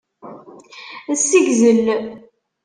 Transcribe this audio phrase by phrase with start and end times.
[1.21, 1.85] Ssegzel.